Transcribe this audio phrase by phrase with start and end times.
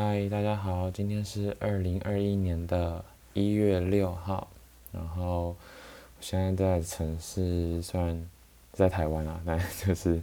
[0.00, 3.04] 嗨，大家好，今天是二零二一年的
[3.34, 4.46] 一月六号，
[4.92, 5.56] 然后我
[6.20, 8.30] 现在在城市，虽然
[8.72, 10.22] 在台湾啊， 但就是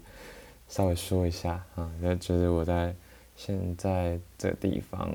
[0.69, 2.95] 稍微说一下啊，那就是我在
[3.35, 5.13] 现在这地方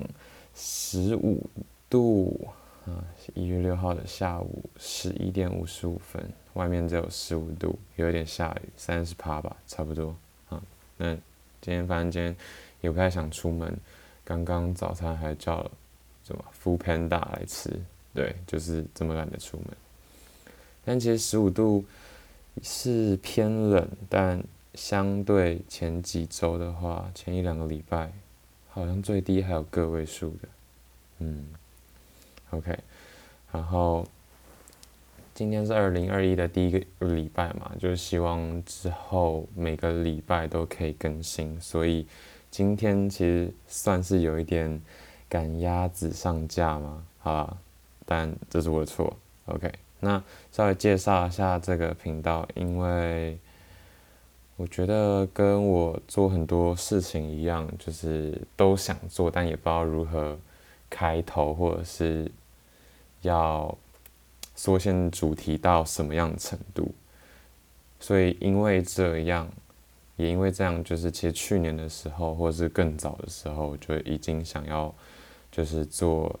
[0.53, 1.43] 十五
[1.89, 2.47] 度
[2.85, 3.01] 啊，
[3.33, 6.23] 一月六号的下午十一点五十五分，
[6.53, 10.15] 外面只有十五度，有点下雨，三十趴吧，差不多
[10.49, 10.61] 啊。
[10.97, 11.15] 那
[11.61, 12.35] 今天反正今天
[12.81, 13.75] 也不太想出门。
[14.31, 15.71] 刚刚早餐还叫了
[16.23, 17.69] 什么 Foodpanda 来吃，
[18.13, 19.67] 对，就是这么懒得出门。
[20.85, 21.83] 但其实十五度
[22.63, 24.41] 是偏冷，但
[24.73, 28.09] 相对前几周的话，前一两个礼拜
[28.69, 30.47] 好像最低还有个位数的。
[31.19, 31.45] 嗯
[32.51, 32.79] ，OK。
[33.51, 34.07] 然后
[35.35, 42.07] 今天是二零二一的第一个礼拜嘛，就是希望之后每个礼拜都可以更新，所以。
[42.51, 44.81] 今天其实算是有一点
[45.29, 47.57] 赶鸭子上架嘛，好吧，
[48.05, 49.15] 但这是我的错。
[49.45, 49.71] OK，
[50.01, 50.21] 那
[50.51, 53.39] 稍微介绍一下这个频道，因为
[54.57, 60.37] 我觉得跟我做很多事情一样，就是都想做，但也不知道如何
[60.89, 62.29] 开头，或者是
[63.21, 63.77] 要
[64.55, 66.93] 缩限主题到什么样的程度，
[67.97, 69.47] 所以因为这样。
[70.21, 74.93] 也因为这样，就是其实去年的时候，或者是更早的时候，就已经想要
[75.51, 76.39] 就是做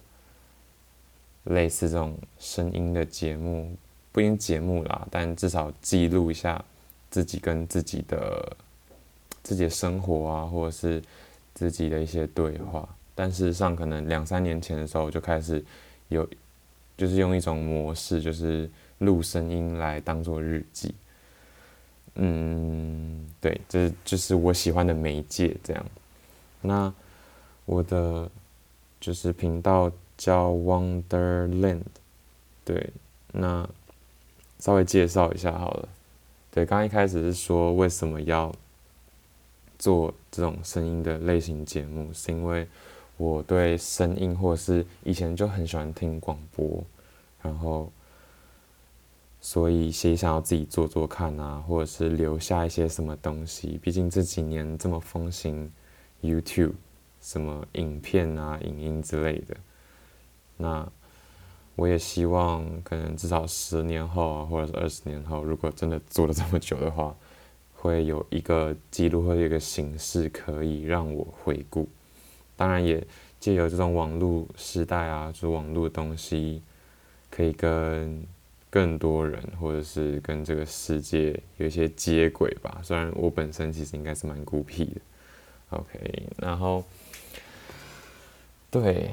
[1.45, 3.75] 类似这种声音的节目，
[4.11, 6.63] 不一定节目啦，但至少记录一下
[7.09, 8.55] 自己跟自己的
[9.41, 11.01] 自己的生活啊，或者是
[11.55, 12.87] 自己的一些对话。
[13.15, 15.63] 但事实上，可能两三年前的时候，我就开始
[16.09, 16.27] 有
[16.95, 20.93] 就是用一种模式，就是录声音来当做日记。
[22.15, 25.85] 嗯，对，这就是我喜欢的媒介，这样。
[26.61, 26.93] 那
[27.65, 28.29] 我的
[28.99, 31.83] 就是频道叫 Wonderland，
[32.65, 32.89] 对，
[33.31, 33.67] 那
[34.59, 35.89] 稍微介绍一下好了。
[36.51, 38.53] 对，刚一开始是说为什么要
[39.79, 42.67] 做这种声音的类型节目，是因为
[43.17, 46.83] 我对声音，或是以前就很喜欢听广播，
[47.41, 47.91] 然后。
[49.43, 53.79] 所以，谁想要自己做做看啊，或者是留下一些什么东西？
[53.81, 55.67] 毕竟这几年这么风行
[56.21, 56.73] YouTube，
[57.19, 59.57] 什么影片啊、影音之类的。
[60.57, 60.87] 那
[61.75, 67.15] 我也希望，可能至少十年后啊，或者是二十年后，如果真的做了这么久的话，
[67.73, 71.89] 会有一个记录，会有一个形式可以让我回顾。
[72.55, 73.03] 当然，也
[73.39, 76.61] 借由这种网络时代啊，就是网络的东西，
[77.31, 78.23] 可以跟。
[78.71, 82.79] 更多人，或者是跟这个世界有一些接轨吧。
[82.81, 85.01] 虽然我本身其实应该是蛮孤僻的。
[85.71, 86.83] OK，然后
[88.69, 89.11] 对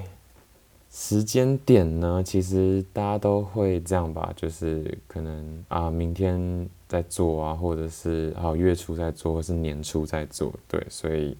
[0.91, 10.55] 时间点呢，其实大家都会这样吧，就是可能啊，明天在做啊，或者是啊月初在做，或是年初在做。
[10.69, 11.37] 对，所以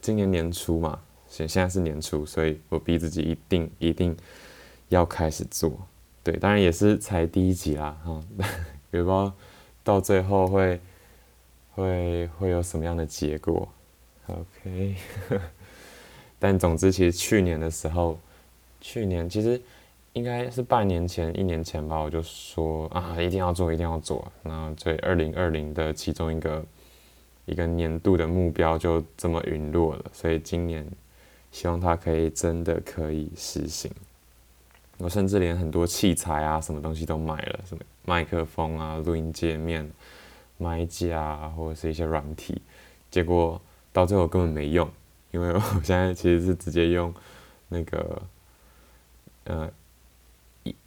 [0.00, 4.14] 今年年初嘛，现现在是年初，所以我逼自己一定一定
[4.90, 5.72] 要开始做。
[6.24, 8.22] 对，当然也是才第一集啦，哈，
[8.92, 9.32] 也不知道
[9.82, 10.80] 到最后会
[11.74, 13.68] 会会有什么样的结果
[14.28, 14.94] ，OK。
[16.38, 18.18] 但总之，其实去年的时候，
[18.80, 19.60] 去年其实
[20.12, 24.30] 应该是半年前、一年前吧，我就说啊，一定要做，一定要做。
[24.42, 26.64] 那所以二零二零的其中一个
[27.46, 30.04] 一个年度的目标就这么陨落了。
[30.12, 30.86] 所以今年
[31.50, 33.90] 希望它可以真的可以实行。
[34.98, 39.90] 我甚至连很多器材啊，什么东西都买了，什么麦克风啊、录音界面、
[40.58, 42.62] 麦架啊，或者是一些软体，
[43.10, 43.60] 结果
[43.92, 44.88] 到最后根本没用，
[45.32, 47.12] 因为我现在其实是直接用
[47.68, 48.22] 那个
[49.44, 49.68] 呃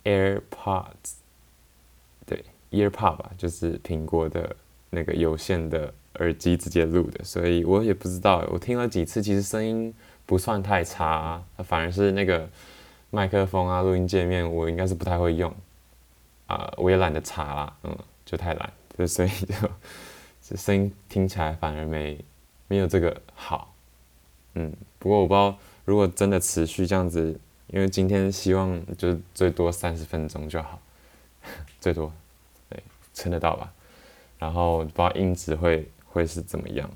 [0.06, 1.16] AirPods，
[2.26, 4.56] 对，AirPod 吧，就是苹果的
[4.92, 9.94] 那个有线的耳机直接录的，所以我也不知道，我听了几次，其实声音
[10.26, 12.48] 不算太差，反而是那个。
[13.16, 15.50] 麦克风啊，录音界面我应该是不太会用，
[16.48, 19.56] 啊、我也懒得查啦，嗯，就太懒，就所以就
[20.42, 22.20] 这声音听起来反而没
[22.68, 23.74] 没有这个好，
[24.56, 24.70] 嗯，
[25.00, 30.78] 不过我不知道如果真的持续这样子，因为今天希望就是最多三十分钟就好，
[31.80, 32.12] 最多，
[32.68, 32.84] 对，
[33.14, 33.72] 撑得到吧？
[34.38, 36.92] 然后不知道音质会会是怎么样，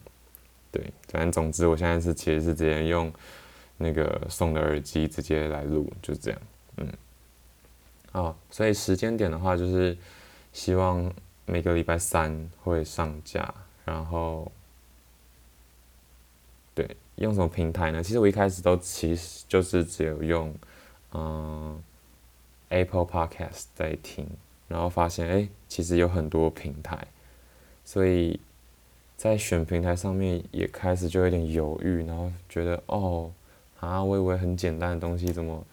[0.69, 3.09] 对，反正总之我现在是其实是直接用。
[3.81, 6.41] 那个送的耳机直接来录，就这样，
[6.77, 6.87] 嗯，
[8.11, 9.97] 好，所以时间点的话，就是
[10.51, 11.11] 希望
[11.45, 13.53] 每个礼拜三会上架，
[13.85, 14.51] 然后，
[16.75, 18.03] 对，用什么平台呢？
[18.03, 20.53] 其实我一开始都其实就是只有用
[21.13, 21.81] 嗯
[22.67, 24.27] Apple Podcast 在听，
[24.67, 27.07] 然后发现哎、其实有很多平台，
[27.85, 28.39] 所以
[29.15, 33.31] 在选平台上面也开始就有点犹豫，然后觉得哦
[33.79, 35.63] 啊，我以为很简单的东西，怎么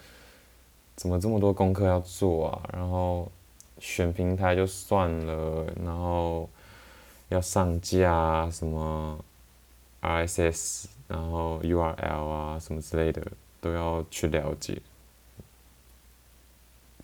[0.97, 2.63] 怎么这么多功课要做啊？
[2.73, 3.31] 然后
[3.79, 6.49] 选平台就算了，然后
[7.29, 9.19] 要上架什么。
[10.03, 13.21] RSS，然后 URL 啊什么之类的
[13.61, 14.81] 都要去了解，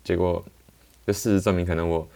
[0.05, 0.41] 结果
[1.05, 2.07] 就事实证明，可能我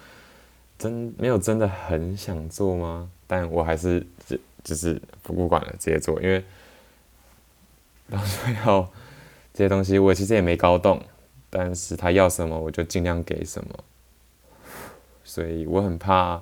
[0.78, 3.12] 真没有真的很想做吗？
[3.25, 6.42] 但我还是就就是不不管了，直接做，因为
[8.09, 8.88] 到最后
[9.54, 11.04] 这些东西我其实也没搞懂，
[11.50, 13.83] 但是他要什么我就尽量给什么，
[15.24, 16.42] 所以我很怕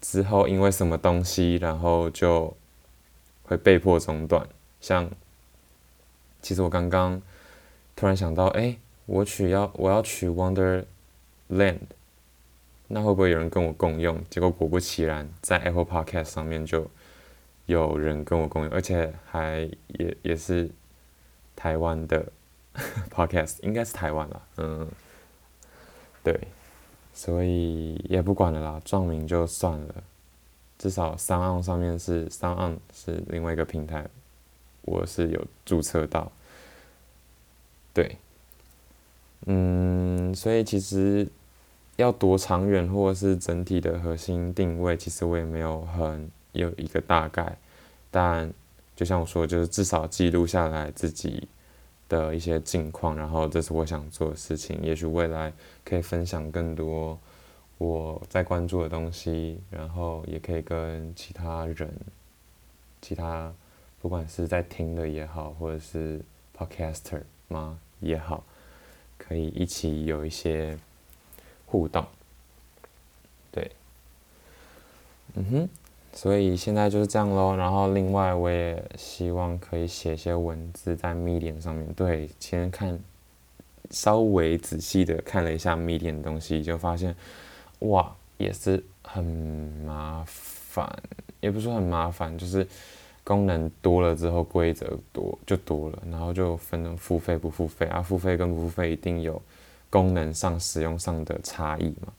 [0.00, 2.56] 之后因为什么东西，然后就。
[3.48, 4.44] 会被迫中断，
[4.80, 5.08] 像，
[6.42, 7.22] 其实我刚刚
[7.94, 11.78] 突然想到，哎，我取要我要取 Wonderland，
[12.88, 14.20] 那会不会有人跟我共用？
[14.28, 16.90] 结果果不其然，在 Apple Podcast 上面就
[17.66, 20.70] 有人跟我共用，而且还也也是
[21.54, 22.26] 台湾的
[23.10, 24.88] Podcast，应该是台湾啦，嗯，
[26.22, 26.38] 对，
[27.12, 29.94] 所以也不管了啦，撞名就算了。
[30.78, 34.06] 至少 SoundOn 上面是 SoundOn 是另外一个平台，
[34.82, 36.30] 我是有注册到。
[37.94, 38.18] 对，
[39.46, 41.26] 嗯，所以其实
[41.96, 47.56] 要多长远，或者是整体的核心定位，其实我也没有很有一个大概。
[48.10, 48.52] 但
[48.94, 51.46] 就像我说，就是至少记录下来自己
[52.08, 54.80] 的一些近况，然后这是我想做的事情。
[54.82, 55.52] 也许未来
[55.84, 57.18] 可以分享更多。
[57.78, 61.94] 我在关注的东西，然后也可以跟其他人、
[63.02, 63.52] 其他
[64.00, 66.18] 不管是在听的也好，或者是
[66.56, 68.42] podcaster 吗也好，
[69.18, 70.78] 可以一起有一些
[71.66, 72.02] 互动。
[73.52, 73.70] 对，
[75.34, 75.68] 嗯哼，
[76.16, 77.54] 所以现在就是这样喽。
[77.54, 81.86] 然后另外，我也希望可以写一些文字在 Medium 上面。
[81.92, 82.98] 对，先看
[83.90, 87.14] 稍微仔细的看了一下 Medium 的东西，就发现。
[87.80, 90.90] 哇，也是很麻烦，
[91.40, 92.66] 也不是很麻烦，就是
[93.22, 99.40] 功能多了之后规则多就多了，然后就分成付费不付费啊，付费跟不付费一定有
[99.90, 102.12] 功能上使用上的差异嘛。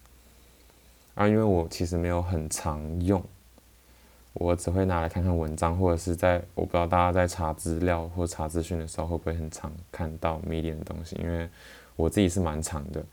[1.15, 3.19] 啊，因为我其实没有很常用，
[4.39, 11.49] 我只会拿来看看文章，或者是在我不知道大家在查资料或查资讯的时候会不会很常看到 Medium 的东西，因为
[11.95, 13.03] 我自己是蛮常的，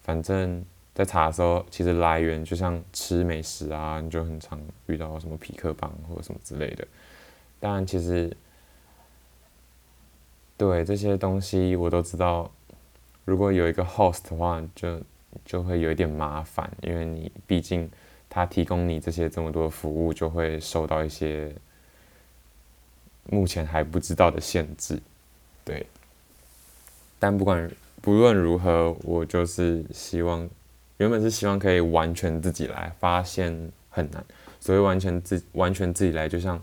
[0.00, 0.64] 反正。
[0.92, 6.86] 在查的时候，其实来源就像吃美食啊，你就很常遇到什么皮克邦或者什么之类的。
[7.60, 8.36] 当然，其实
[10.58, 12.50] 对这些东西我都知道。
[13.24, 15.00] 如果有一个 host 的话，就
[15.44, 17.88] 就会有一点麻烦，因为你毕竟
[18.30, 21.52] 他提供你这些这么多服务，就会受到一些
[23.28, 24.98] 目前还不知道的限制。
[25.62, 25.84] 对，
[27.18, 30.48] 但不管不论如何，我就是希望。
[30.98, 34.22] 原本是希望可以完全自己来，发现很难，
[34.60, 36.62] 所以完全自完全自己来，就像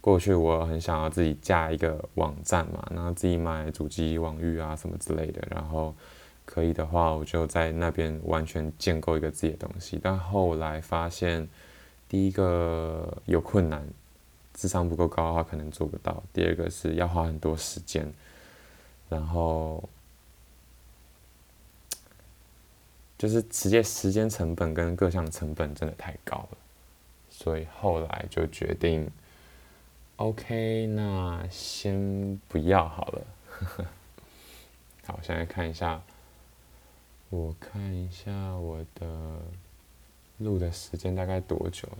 [0.00, 5.92] 过去我很想要自己架一个网站嘛，然后自己买主机网域啊什么之类的，然后
[6.44, 9.98] 可以的话，我就在那边完全建构一个自己的东西。
[10.02, 11.48] 但后来发现，
[12.08, 13.86] 第一个有困难，
[14.52, 18.12] 智商不够高的话可能做不到；第二个是要花很多时间，
[19.08, 19.88] 然后。
[23.16, 26.58] 就是直接时间成本跟各项成本真的太高了，
[27.30, 29.08] 所以后来就决定
[30.16, 33.22] ，OK，那先不要好了。
[35.06, 36.02] 好，我现在看一下，
[37.34, 39.06] 我看一下我的
[40.38, 41.98] 录的时间大概多久了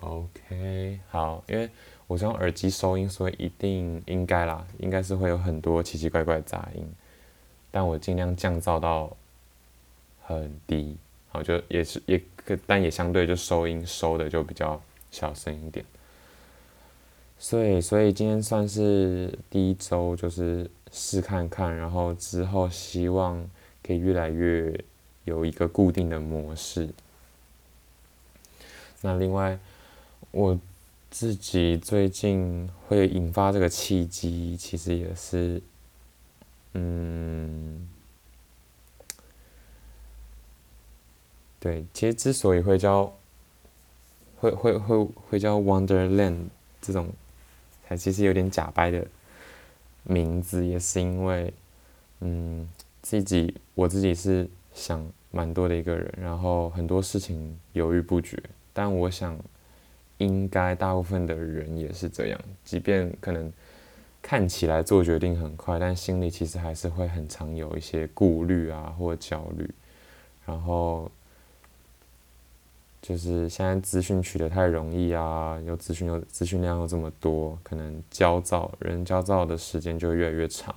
[0.00, 1.70] ？OK，好，因为
[2.06, 6.86] 我是用耳机收音，所以一定应该啦，应该是会有很多奇奇怪怪的杂音，
[7.70, 9.16] 但我尽量降噪到。
[10.26, 10.96] 很低，
[11.28, 15.84] 好，就也是也可，但也相对就收音收的就比较小声一点。
[17.38, 23.46] 所以，所以今天算是第一周，就是试看看，然后之后希望
[23.86, 24.82] 可以越来越
[25.24, 26.88] 有一个固定的模式。
[29.02, 29.58] 那另外，
[30.30, 30.58] 我
[31.10, 35.62] 自己最近会引发这个契机，其实也是，
[36.72, 37.88] 嗯。
[41.60, 43.10] 对，其实之所以会叫，
[44.38, 46.48] 会会会会叫 Wonderland
[46.82, 47.10] 这种
[47.86, 49.06] 还其实有点假掰的
[50.02, 51.54] 名字，也是因为，
[52.20, 52.68] 嗯，
[53.04, 58.42] 自己我自己是想蛮多的一个人，然后很多事情犹豫不决，
[58.72, 59.38] 但我想
[60.16, 63.52] 应该大部分的人也是这样，即便可能
[64.22, 69.70] 看起来做决定很快，但心里其实还是会很常有一些顾虑啊或焦虑，
[70.46, 71.10] 然后。
[73.06, 80.74] 就是现在资讯取得太容易啊，有资讯，有资讯量又这么多，可能焦躁，人焦躁的时间就越来越长。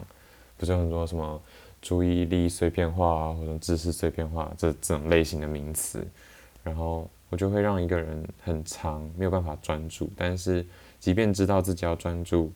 [0.58, 1.42] 不是很多什么
[1.88, 6.06] 注意力碎片化啊，或者知识碎片化这这种类型的名词，
[6.62, 10.10] 然后我就会让一个人很长没有办法专注。
[10.18, 10.66] 但是
[11.00, 12.52] 即便知道自己要专注，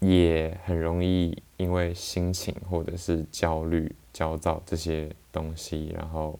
[0.00, 6.36] 也很容易因为心情或者是焦虑、焦躁这些东西，然后。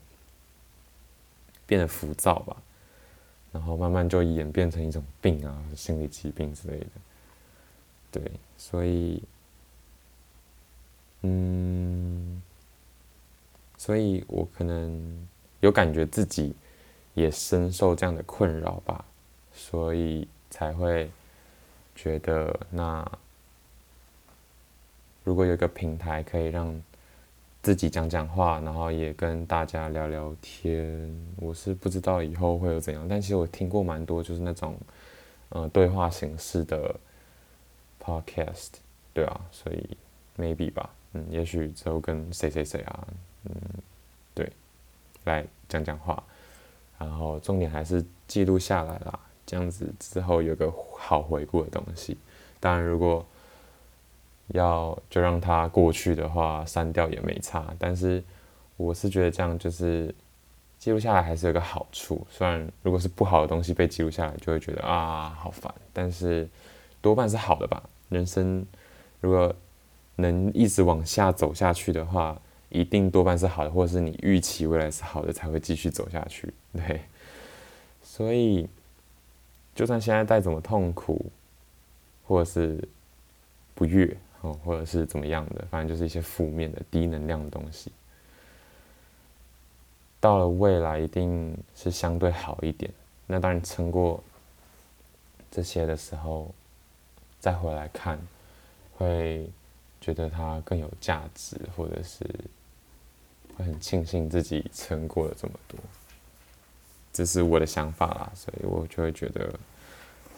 [1.67, 2.57] 变得浮躁吧，
[3.53, 6.87] 然后慢慢就演变成一种病啊，心理疾病之类的。
[8.11, 9.23] 对，所以，
[11.23, 12.41] 嗯，
[13.77, 15.29] 所以我可能
[15.61, 16.55] 有感觉自己
[17.15, 19.05] 也深受这样的困扰吧，
[19.53, 21.11] 所以才会
[21.95, 23.11] 觉得，那
[25.25, 26.81] 如果有一个平台可以让。
[27.63, 31.15] 自己讲讲话，然后也跟大家聊聊天。
[31.37, 34.75] 我是不知道以后会有怎样，但其实我听过蛮多，就是那种，
[35.51, 36.99] 呃，对话形式的
[38.03, 38.69] podcast，
[39.13, 39.91] 对啊，所以
[40.39, 43.07] maybe 吧，嗯，也许之后跟谁谁谁啊，
[43.45, 43.53] 嗯，
[44.35, 44.51] 对，
[45.25, 46.23] 来讲讲话，
[46.99, 52.17] 然后重点还是记录下来啦，这样子之后有个好回顾的东西。
[52.61, 53.27] 当然，如果
[54.49, 57.75] 要就让它过去的话，删掉也没差。
[57.79, 58.23] 但是
[58.77, 60.15] 我是觉得这样就是
[60.79, 62.27] 记录下来还是有个好处。
[62.31, 65.73] 虽然如果是不好的东西被记录下来，就会觉得啊好烦。
[65.93, 66.49] 但是
[67.01, 67.83] 多半是好的吧。
[68.09, 68.65] 人生
[69.21, 69.55] 如果
[70.21, 76.55] 能一直往下走下去的话，一定多半是好的，或者是你预期未来是好的才会继续走下去。
[76.73, 77.01] 对，
[78.03, 78.69] 所以
[79.75, 81.27] 就算现在再怎么痛苦，
[82.27, 82.89] 或者是
[83.75, 84.17] 不悦。
[84.43, 87.93] 哦，或者是怎么样的，反正就是一些负面的、低能量的东西。
[90.19, 92.91] 到了未来，一定是相对好一点。
[93.27, 94.25] 那当然，撑过
[95.51, 96.51] 这些的时候，
[97.39, 98.19] 再回来看，
[98.97, 99.47] 会
[100.01, 102.25] 觉得它更有价值，或者是
[103.57, 105.79] 会很庆幸自己撑过了这么多。
[107.13, 109.53] 这是我的想法啦，所以我就会觉得，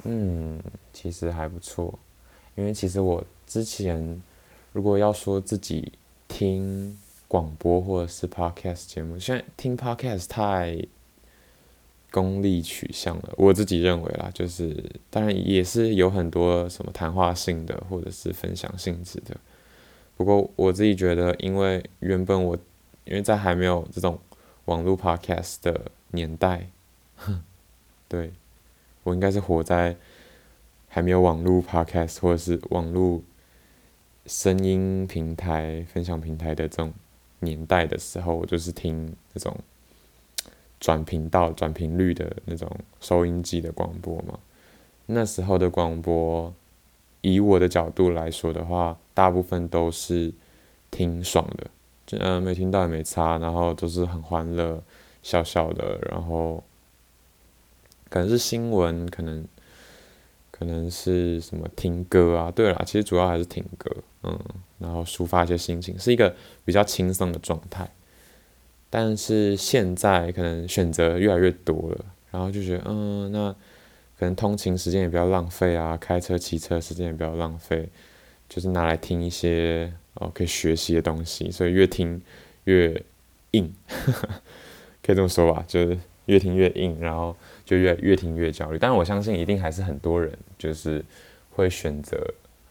[0.04, 0.60] 嗯，
[0.92, 1.98] 其实还不错。
[2.54, 3.24] 因为其实我。
[3.44, 4.22] 之前
[4.72, 5.92] 如果要说自己
[6.26, 10.82] 听广播或者是 podcast 节目，现在听 podcast 太
[12.10, 13.34] 功利取向了。
[13.36, 19.36] 我自己认为啦，就是当然也是有很多什么谈话性的或者是分享性质的。
[20.22, 22.56] 不过我自己觉得，因为原本我
[23.04, 24.16] 因为在还没有这种
[24.66, 26.68] 网络 podcast 的年代，
[27.16, 27.42] 哼，
[28.06, 28.32] 对，
[29.02, 29.96] 我应该是活在
[30.86, 33.20] 还没有网络 podcast 或者是网络。
[34.24, 36.92] 声音平台、分享平台的这种
[37.40, 39.52] 年代的时候，我就是听那种
[40.78, 44.38] 转频道、转频率的那种收音机的广播嘛。
[45.06, 46.54] 那时候的广播，
[47.22, 50.32] 以我的角度来说的话，大部分都是
[50.90, 51.70] 挺爽的，
[52.06, 54.82] 就嗯、没听到也没差，然后都是很欢乐、
[55.22, 56.62] 笑笑的，然后
[58.08, 59.44] 可能是新闻，可能。
[60.54, 62.48] 可能是什么听歌啊？
[62.48, 63.90] 对啦，其实主要还是听歌，
[64.22, 64.38] 嗯，
[64.78, 67.90] 然后抒发一些心情，是一个比较轻松的状态。
[68.88, 73.50] 但是现在可能选择越来越多了，然后就觉得，嗯，那
[74.16, 77.88] 可能通勤时间也不要浪费啊，开车、骑车时间也不要浪费，
[78.52, 82.20] 就是拿来听一些哦可以学习的东西，所以越听
[82.64, 83.02] 越
[83.52, 83.72] 硬，
[85.02, 87.34] 可以这么说吧，就是越听越硬，然后。
[87.64, 91.02] 就越越听越焦虑，但是我相信一定还是很多人就是
[91.52, 92.18] 会选择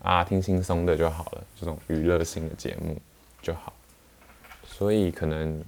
[0.03, 2.95] 啊听轻松的就好了，这种娱乐性的节目
[3.41, 3.73] 就好，
[4.63, 5.63] 所以可能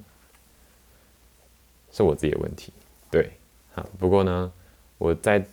[1.92, 2.72] 是我自己的问题，
[3.10, 3.32] 对，
[3.74, 4.52] 好，不过呢，
[5.00, 5.44] 我在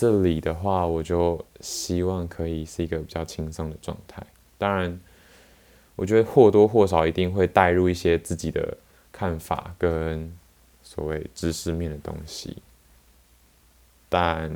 [0.00, 4.24] 这里的话，我就希望可以是一个比较轻松的状态，
[4.56, 4.98] 当然，
[5.94, 8.78] 我觉得或多或少一定会带入一些自己的
[9.12, 10.34] 看法跟
[10.82, 12.56] 所谓知识面的东西。
[14.08, 14.50] 但，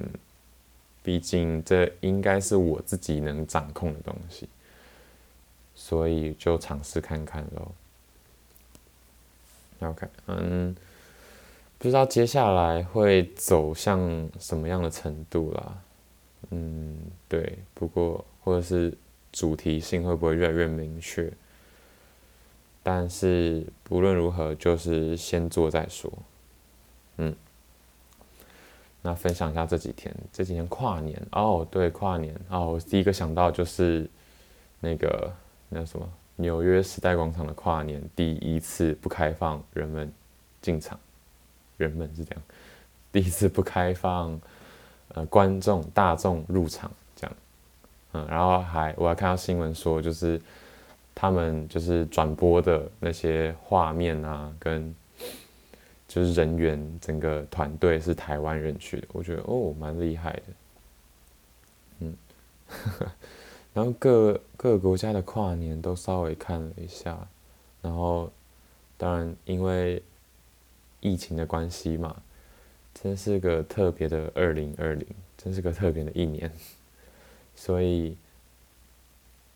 [1.03, 4.49] 毕竟这应该是我自己能掌控的东西，
[5.75, 7.71] 所以就尝试看看喽。
[9.81, 10.75] OK，嗯，
[11.85, 14.01] 不知道接下来会走向
[14.41, 15.83] 什么样的程度啦。
[16.49, 16.99] 嗯，
[17.29, 18.91] 对，不过或者是
[19.31, 21.31] 主题性会不会越来越明确？
[22.83, 26.11] 但是不论如何，就是先做再说。
[27.19, 27.37] 嗯，
[29.03, 34.09] 那分享一下这几天，这几天跨年哦，对，跨年哦，我第一个想到就是
[34.81, 35.31] 那个
[35.69, 40.11] 那什么纽约时代广场的跨年，第一次不开放人们
[40.63, 40.99] 进场，
[41.77, 42.43] 人们是这样，
[43.13, 44.41] 第一次不开放。
[45.09, 47.37] 呃，观众大众入场这样，
[48.15, 50.41] 嗯，然后还我还看到新闻说，就是
[51.15, 54.93] 他们就是转播的那些画面啊，跟
[56.09, 60.43] 就是人员整个团队是台湾人去的，我觉得哦，蛮厉害的，
[62.01, 62.17] 嗯，
[63.73, 67.17] 然后各各个国家的跨年都稍微看了一下，
[67.83, 68.33] 然后
[68.97, 70.03] 当然因为
[71.05, 72.21] 疫情的关系嘛。
[72.95, 75.05] 真是个特别的二零二零，
[75.37, 76.49] 真是个特别的一年，
[77.57, 78.17] 所以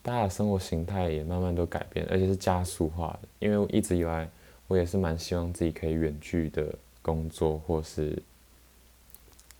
[0.02, 3.28] 大家的生活形态也慢慢都改变，而且是加速化的。
[3.38, 4.28] 因为我一直以来，
[4.67, 8.21] 我也是蛮希望自己可以远距的工作或是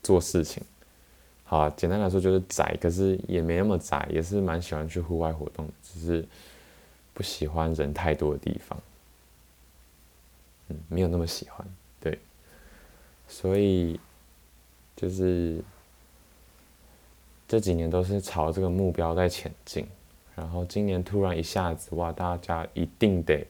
[0.03, 0.61] 做事情。
[1.45, 6.27] 好，简单来说就是宅，可是也没那么宅，也是蛮喜欢去户外活动，只是
[7.13, 8.77] 不喜欢人太多的地方。
[10.67, 11.65] 嗯，没有那么喜欢。
[13.29, 13.97] 所以，
[14.95, 15.63] 就是
[17.47, 19.87] 这几年都是朝这个目标在前进，
[20.35, 23.45] 然后今年突然一下子哇，大家一定得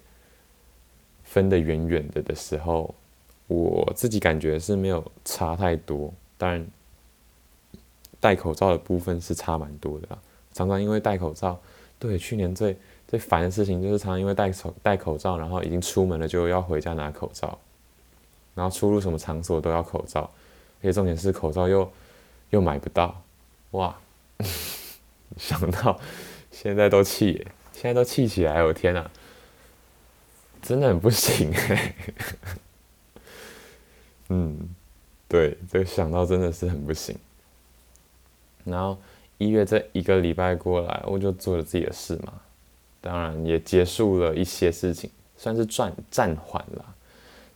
[1.24, 2.94] 分得远远的的时候，
[3.48, 6.68] 我自己感觉是没有差太多，当然
[8.20, 10.20] 戴口罩的部分是差蛮多的啦。
[10.54, 11.60] 常常因为戴口罩，
[11.98, 12.76] 对，去年最
[13.08, 17.58] 最烦的事情就是常常因为戴口戴口罩，然后已经出门了就要回家拿口罩。
[18.60, 20.30] 然后出入什么场所都要口罩，
[20.80, 21.90] 而且重点是口罩又
[22.50, 23.24] 又买不到，
[23.72, 23.98] 哇！
[25.38, 25.98] 想到
[26.52, 29.10] 现在都气，现在都气起来，我天哪，
[30.62, 31.54] 真的很不行。
[34.28, 34.76] 嗯，
[35.30, 37.18] 对，这个想到真的是很不行。
[38.66, 39.00] 然后
[39.38, 42.34] 一月这一个礼拜过来，我就做了自己的事嘛，
[43.00, 46.94] 当然也结束了一些事情，算是暂暂缓了，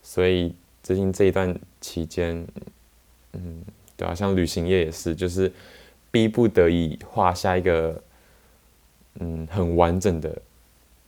[0.02, 0.56] 所以。
[0.84, 2.46] 最近这一段期间，
[3.32, 3.64] 嗯，
[3.96, 5.50] 对啊，像旅行业也是，就是
[6.12, 8.04] 逼不得已画下一个，
[9.16, 10.42] 嗯，很完整的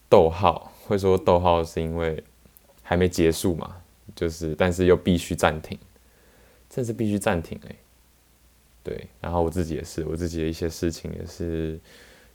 [0.10, 0.72] 逗号。
[0.88, 2.24] 会说逗号是因为
[2.84, 3.76] 还没结束嘛，
[4.16, 5.78] 就是但是又必须暂停，
[6.70, 7.76] 这是必须暂停哎、
[8.82, 11.78] 对，然后我自己也是，我自己的一些事情也是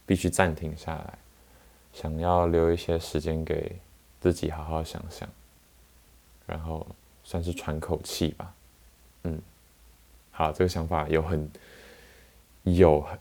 [0.05, 1.19] 必须暂停下来，
[1.95, 3.77] 想要留一些时间给
[4.21, 5.27] 自己好好想想，
[6.47, 6.87] 然后。
[7.31, 8.53] 算是喘口气吧，
[9.23, 9.41] 嗯，
[10.33, 11.49] 好，这个想法有很
[12.65, 13.17] 有很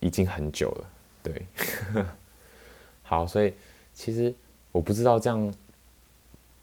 [0.00, 0.84] 已经很久了，
[1.22, 1.46] 对，
[3.02, 3.54] 好，所以
[3.94, 4.34] 其实
[4.72, 5.54] 我不知道这样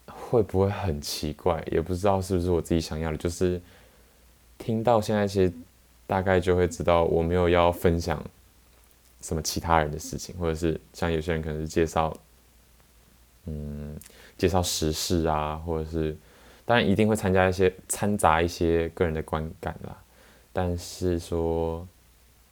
[0.05, 3.59] 会不会很奇怪，也不知道是不是我自己想要的，就是
[4.59, 5.51] 听到现在其实
[6.05, 8.23] 大概就会知道我没有要分享
[9.19, 12.15] 什么其他人的事情，或者是像有些人可能是介绍，
[13.45, 13.99] 嗯，
[14.37, 16.15] 介绍时事啊，或者是。
[16.65, 20.01] 当然一定会参加一些掺杂一些个人的观感啦，
[20.53, 21.85] 但是说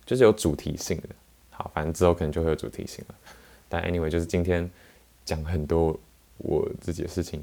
[0.06, 1.10] 就是有主题性的，
[1.50, 3.15] 好，反正之后可能就会有主题性了。
[3.69, 4.69] 但 anyway 就是今天
[5.24, 5.97] 讲很多
[6.39, 7.41] 我自己的事情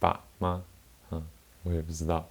[0.00, 0.64] 吧吗？
[1.10, 1.22] 嗯，
[1.62, 2.26] 我也不知道。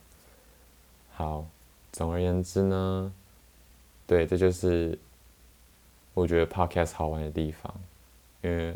[1.13, 1.46] 好，
[1.92, 3.13] 总而言之呢，
[4.08, 4.98] 对，这就是
[6.16, 7.72] 我觉得 podcast 好玩的地方，
[8.42, 8.76] 因为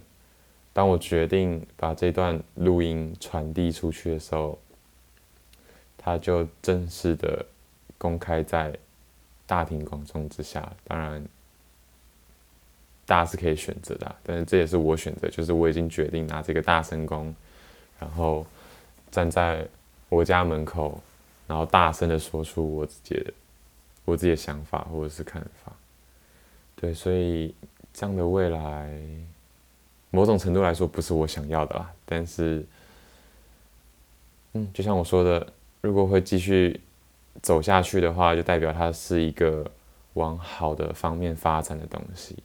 [0.73, 4.59] 当我决定把这段录音传递出去的时候。
[6.03, 7.45] 他就正式的
[7.99, 8.75] 公开在
[9.45, 11.23] 大庭广众之下，当然
[13.05, 17.35] 大家是可以选择的，但是这也是我选择，就是我已经决定拿这个大声公，
[17.99, 18.43] 然后
[19.11, 19.67] 站在
[20.09, 20.99] 我家门口，
[21.45, 23.33] 然后大声的说出我自己的
[24.03, 25.71] 我自己的想法或者是看法。
[26.75, 27.53] 对，所以
[27.93, 28.99] 这样的未来，
[30.09, 32.65] 某种程度来说不是我想要的啦，但是，
[34.53, 35.53] 嗯，就像我说的。
[35.81, 36.79] 如果会继续
[37.41, 39.69] 走下去的话，就代表它是一个
[40.13, 42.37] 往好的方面发展的东西。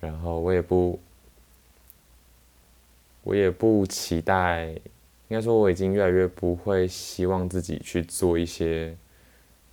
[0.00, 0.98] 然后我也不，
[3.22, 4.80] 我也不期待，应
[5.28, 8.96] 该说我已经越来越不会希望自己去做一些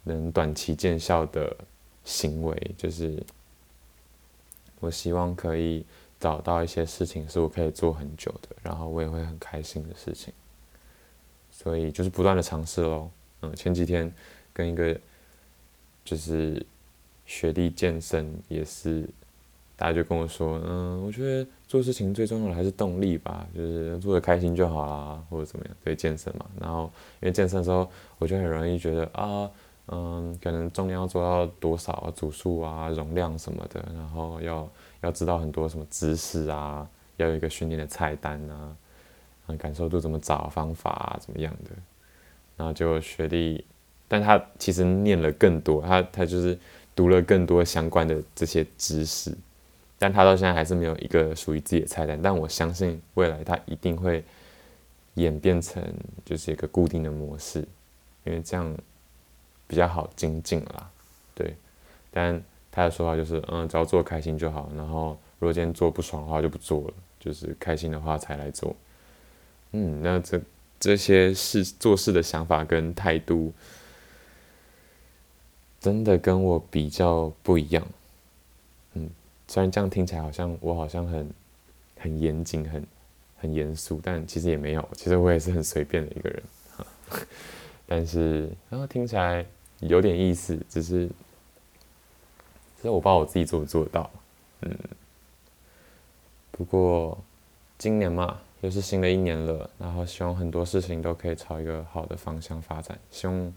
[0.04, 1.56] 能短期见效的
[2.04, 3.24] 行为，就是
[4.80, 5.86] 我希望可以
[6.20, 10.34] 找到一些事情是我可以做很久的，然后我也会很开心的事情。
[11.58, 13.10] 所以就是不断的尝试喽，
[13.42, 14.12] 嗯，前几天
[14.52, 14.96] 跟一个
[16.04, 16.64] 就是
[17.26, 19.08] 学弟健身也是，
[19.78, 26.46] 大家就跟我说，嗯，我觉得做事情最重要的还是动力吧，就是做的开心就好啦，或者怎么样，对健身嘛。
[26.60, 26.92] 然后
[27.22, 27.90] 因为健身的时候，
[28.20, 29.50] 我就很容易觉得啊，
[29.88, 34.70] 嗯，可能重量要做到多少啊，组数啊，容量什么的，然后要
[35.02, 38.76] 要知道很多什么知识啊，要有一个训练的菜单啊，
[39.48, 41.72] 嗯，感受度怎么找方法啊，怎么样的。
[42.58, 43.64] 然后就学弟，
[44.08, 46.58] 但他其实念了更多，他他就是。
[46.98, 49.38] 读了更多相关的这些知识，
[50.00, 52.18] 但他到现在还是没有一个属于自己的菜单。
[52.22, 54.24] 但我相信未来他一定会
[55.16, 55.84] 演变成
[56.24, 57.60] 就是一个固定的模式，
[58.24, 58.74] 因为这样
[59.68, 60.90] 比较好精进啦。
[61.34, 61.54] 对，
[62.12, 64.72] 但他的说法就是，嗯，只要做开心就好。
[64.74, 68.74] 然后如果今天做不爽的话就不做了，就是开心的话才来做。
[69.76, 70.42] 嗯，那这
[70.80, 73.54] 这些事做事的想法跟态度。
[75.82, 77.88] 真的跟我比较不一样，
[78.94, 79.08] 嗯，
[79.48, 81.30] 虽然这样听起来好像我好像很
[82.00, 82.84] 很严谨、很
[83.38, 86.44] 很严肃，但其实也没有，其实我也是很随便的一个人，
[87.86, 89.46] 但是然后听起来
[89.82, 91.08] 有点意思，只是
[92.78, 94.10] 其实我不知道我自己做不做得到，
[94.62, 94.76] 嗯。
[96.50, 97.16] 不过
[97.78, 103.54] 今年嘛，就是新的一年了，然后希望很多事情都可以朝一个好的方向发展，希望。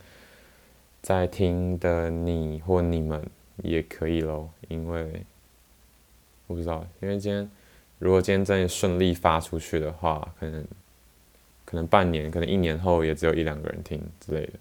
[1.01, 3.25] 在听的你或你们
[3.63, 5.25] 也可以喽，因为
[6.49, 7.49] 我不知道，因为今天
[8.01, 10.67] 如果今天真的顺利发出去的话，可能
[11.65, 14.53] 可能半年，可能一年后也只有一两个人听之类的，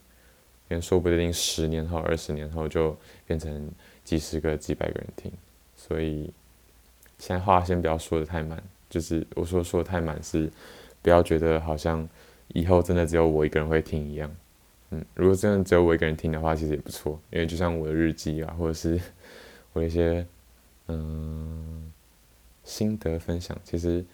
[0.69, 3.69] 因为说不定十年后、二十年后就变成
[4.03, 5.31] 几十个、几百个人听，
[5.75, 6.31] 所以
[7.17, 10.51] 现在话先不要说得太满，就是我说说太满是
[11.01, 12.07] 不要觉得好像
[12.49, 14.33] 以后真的只有我一个人会听一样。
[14.89, 18.99] 嗯，如果真的只有我一个人听的话，其实也不错，因为就像我的日记啊，或者是
[19.73, 20.25] 我一些
[20.87, 21.91] 嗯
[22.63, 24.05] 心得分享，其实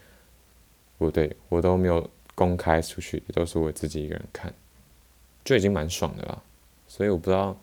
[0.98, 4.52] 不对，我都没有公开出去，都是我自己一个人看，
[5.46, 6.42] 就已经蛮爽的了。
[6.88, 7.56] 所以我不知道，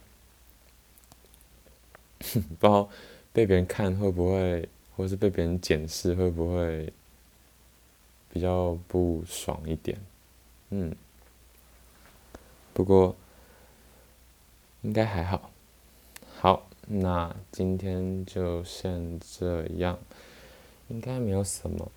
[2.31, 2.88] 不知道
[3.33, 6.92] 被别人看会不会，或是被别人检视会不会
[8.33, 9.99] 比较不爽一点，
[10.71, 10.95] 嗯。
[12.73, 13.14] 不过
[14.83, 15.51] 应该还好。
[16.38, 19.99] 好，那今天就先这样。
[20.88, 21.90] 应该没有什么，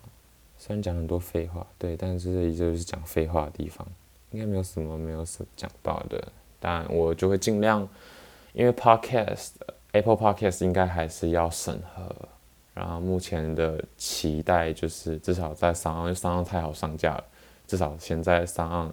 [0.58, 3.86] 虽然讲很多废话，对，但是这里就是讲废话的地方。
[4.30, 7.88] 应该没有什么没有什讲到的，但我就会尽量，
[8.52, 9.50] 因为 Podcast
[9.92, 12.28] Apple Podcast 应该还是要审核。
[12.74, 17.24] 然后目前的期待就是至少在 SoundOn，因为三太好上架了，
[17.66, 18.90] 至少现在 SoundOn。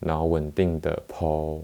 [0.00, 1.62] 然后稳定的 PO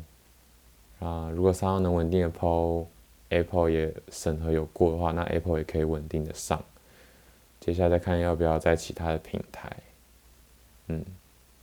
[1.00, 6.62] 啊，如果 SoundOn 能稳定的 PO，Apple 也审核有过的话，那 Apple 也可以稳定的上。
[7.59, 9.76] 接下来再看要不要在其他的平台，
[10.87, 11.04] 嗯，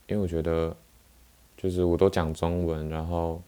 [0.07, 0.75] 因为我觉得
[1.55, 3.41] 就是我都讲中文，然后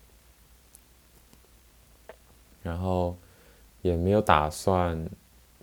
[2.63, 3.13] 然后
[3.81, 4.97] 也没有打算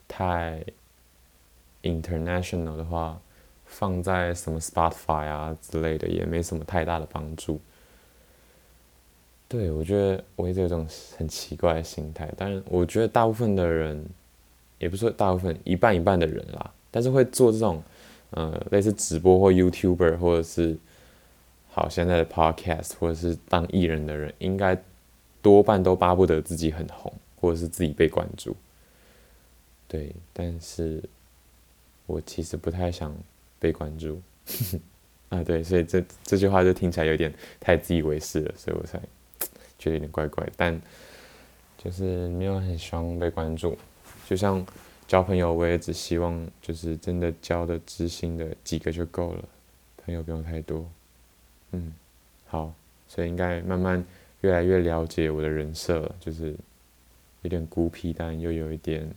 [0.08, 0.64] 太
[1.82, 3.20] international 的话。
[3.66, 7.58] 放在什么 Spotify 啊之类的，也没什么太大的帮助。
[9.48, 10.86] 对，我觉得我一直有种
[11.16, 14.04] 很奇怪的心态，但是我觉得大部分的人，
[14.78, 16.70] 也不是说大部分，一半一半的人啦。
[16.92, 17.82] 但是会做这种，
[18.30, 20.76] 呃，类似直播或 YouTuber，或者是
[21.72, 24.78] 好现在的 Podcast，或者是当艺人的人，应该
[25.42, 28.54] 多半都巴不得自己很红，或者是自己被关注。
[29.94, 31.02] 对，但是
[32.06, 33.14] 我其实不太想。
[33.60, 34.20] 被关注，
[35.30, 38.98] 啊对，所以这这句话就听起来有点太自以为是了，所以我才
[39.78, 40.46] 觉得有点怪怪。
[40.54, 40.78] 但
[41.78, 43.74] 就是没有很希望被关注，
[44.28, 44.62] 就像
[45.08, 49.44] 交朋友，我也只希望就是真的交的知心的几个就够了，
[50.04, 50.86] 朋友不用太多。
[51.72, 51.90] 嗯，
[52.46, 52.74] 好，
[53.08, 54.04] 所以应该慢慢
[54.42, 56.54] 越来越了解我的人设了，就是
[57.40, 59.08] 有点孤僻，但又有一点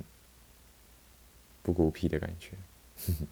[1.67, 2.51] 不孤僻的感觉。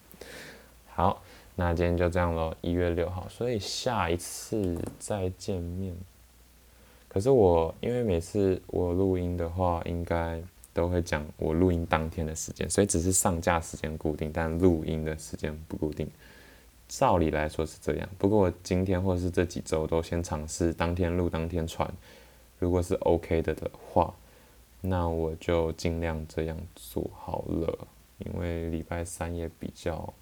[0.93, 1.21] 好，
[1.55, 5.95] 那今天就这样咯，一月六号，所以下一次再见面。
[7.07, 10.41] 可是我因为每次我录音的话，应该
[10.73, 16.05] 都会讲我录音当天的时间，所以只是上架时间固定，但录音的时间不固定。
[16.89, 21.89] 照理来说是这样，不过我今天或是这几周都先尝试当天录当天传，
[22.59, 24.13] 如果是 OK 的的话，
[24.81, 27.87] 那我就尽量这样做好了，
[28.19, 30.13] 因为礼拜三也比较。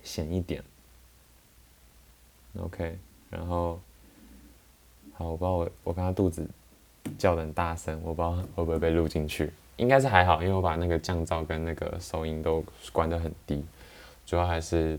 [0.00, 0.62] 闲一点
[2.58, 2.96] ，OK，
[3.28, 3.78] 然后，
[5.12, 6.48] 好，我不知道我我刚刚肚子
[7.18, 13.62] 叫得很大声，我不知道会不会被录进去，应该是还好，因为我把那个降噪跟那个收音都关得很低，
[14.24, 14.98] 主要还是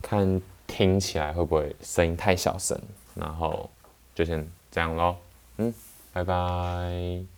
[0.00, 2.80] 看听起来会不会声音太小声，
[3.14, 3.68] 然后
[4.14, 5.16] 就先这样喽，
[5.58, 5.74] 嗯，
[6.14, 7.35] 拜拜。